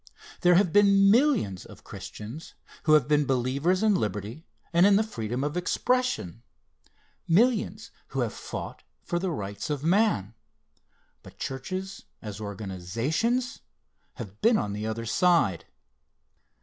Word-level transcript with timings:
There 0.39 0.55
have 0.55 0.73
been 0.73 1.11
millions 1.11 1.63
of 1.63 1.83
Christians 1.83 2.55
who 2.85 2.93
have 2.93 3.07
been 3.07 3.23
believers 3.27 3.83
in 3.83 3.93
liberty 3.93 4.47
and 4.73 4.87
in 4.87 4.95
the 4.95 5.03
freedom 5.03 5.43
of 5.43 5.55
expression 5.55 6.41
millions 7.27 7.91
who 8.07 8.21
have 8.21 8.33
fought 8.33 8.81
for 9.03 9.19
the 9.19 9.29
rights 9.29 9.69
of 9.69 9.83
man 9.83 10.33
but 11.21 11.37
churches 11.37 12.05
as 12.19 12.41
organizations, 12.41 13.59
have 14.15 14.41
been 14.41 14.57
on 14.57 14.73
the 14.73 14.87
other 14.87 15.05
side. 15.05 15.65